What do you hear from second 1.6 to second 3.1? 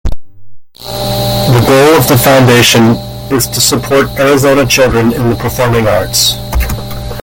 goal of the foundation